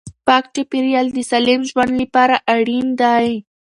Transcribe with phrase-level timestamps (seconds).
[0.27, 3.29] پاک چاپیریال د سالم ژوند لپاره اړین دی.